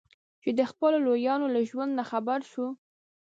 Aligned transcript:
چې 0.41 0.49
د 0.59 0.61
خپلو 0.71 0.97
لویانو 1.05 1.45
له 1.55 1.61
ژوند 1.69 1.91
نه 1.99 2.03
خبر 2.11 2.39
شو. 2.51 2.67